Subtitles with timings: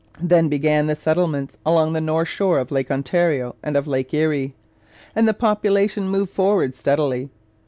[0.23, 4.55] Then began the settlements along the north shore of Lake Ontario and of Lake Erie,
[5.15, 7.29] and the population moved forward steadily.